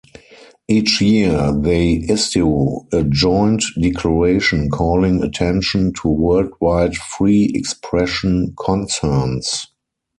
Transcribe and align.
Each 0.67 0.99
year, 0.99 1.53
they 1.55 1.93
issue 2.09 2.87
a 2.91 3.03
joint 3.03 3.63
declaration 3.79 4.71
calling 4.71 5.21
attention 5.21 5.93
to 6.01 6.07
worldwide 6.07 6.95
free 6.95 7.51
expression 7.53 8.55
concerns. 8.57 9.67